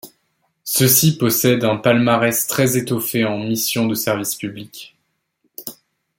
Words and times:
Ceux-ci 0.63 1.15
possèdent 1.15 1.63
un 1.63 1.75
palmarès 1.77 2.47
très 2.47 2.75
étoffé 2.75 3.23
en 3.23 3.37
missions 3.37 3.85
de 3.85 3.93
service 3.93 4.33
public. 4.33 4.97